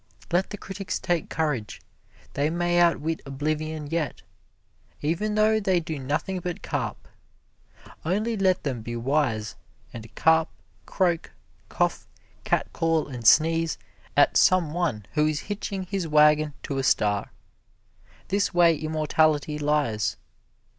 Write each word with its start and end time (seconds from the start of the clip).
Let 0.31 0.49
the 0.49 0.57
critics 0.57 0.97
take 0.97 1.29
courage 1.29 1.79
they 2.33 2.49
may 2.49 2.79
outwit 2.79 3.21
oblivion 3.23 3.85
yet, 3.85 4.23
even 5.03 5.35
though 5.35 5.59
they 5.59 5.79
do 5.79 5.99
nothing 5.99 6.39
but 6.39 6.63
carp. 6.63 7.07
Only 8.03 8.35
let 8.35 8.63
them 8.63 8.81
be 8.81 8.95
wise, 8.95 9.55
and 9.93 10.07
carp, 10.15 10.49
croak, 10.87 11.33
cough, 11.69 12.07
cat 12.45 12.73
call 12.73 13.07
and 13.09 13.27
sneeze 13.27 13.77
at 14.17 14.37
some 14.37 14.73
one 14.73 15.05
who 15.13 15.27
is 15.27 15.41
hitching 15.41 15.83
his 15.83 16.07
wagon 16.07 16.55
to 16.63 16.79
a 16.79 16.83
star. 16.83 17.31
This 18.29 18.55
way 18.55 18.75
immortality 18.75 19.59
lies. 19.59 20.17